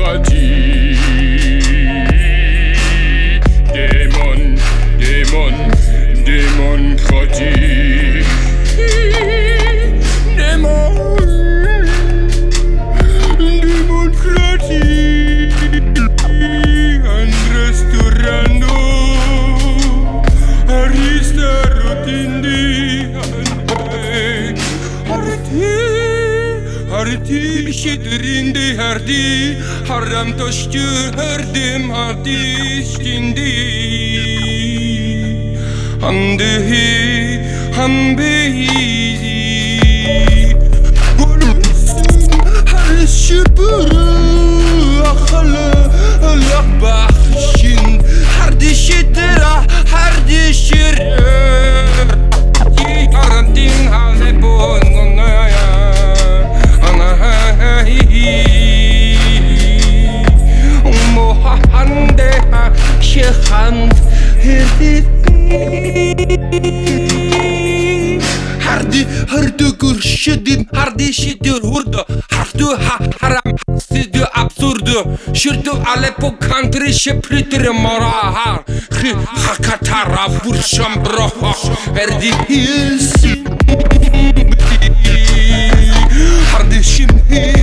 [0.00, 0.96] démocratie.
[3.72, 4.56] Démon,
[4.98, 5.52] démon,
[6.24, 8.09] démocratie.
[27.30, 29.56] دی شی درین دی هر دی
[29.88, 33.50] حرم تشکر هر دم آتیش کندی
[36.02, 37.38] هم دهی
[37.76, 39.19] هم بهی
[69.00, 72.06] Hadi hırdı gürşidin hardi şidir hurdu.
[72.30, 73.56] Hardu ha haram
[73.88, 75.18] sidu absurdu.
[75.34, 78.58] Şirdu Aleppo country şipritir mora har
[79.02, 79.14] Hi
[79.46, 81.52] hakatara burşam broho
[82.00, 83.12] Erdi his
[86.52, 87.56] Hardi şimdi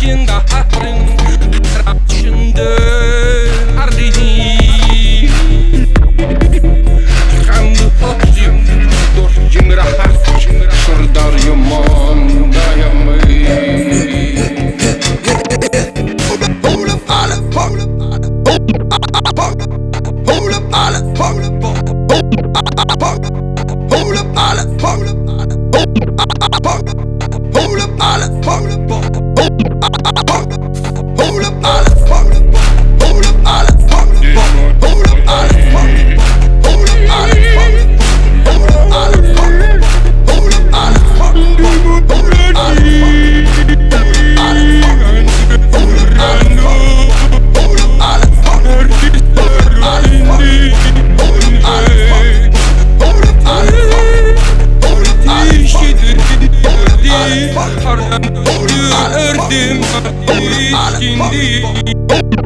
[0.00, 0.31] Şimdi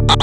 [0.08, 0.15] 안